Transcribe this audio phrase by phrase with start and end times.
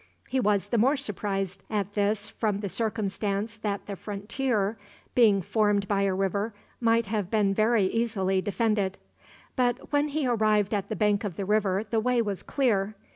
[0.29, 4.79] He was the more surprised at this from the circumstance that the frontier,
[5.13, 8.97] being formed by a river, might have been very easily defended.
[9.55, 12.95] But when he arrived at the bank of the river the way was clear.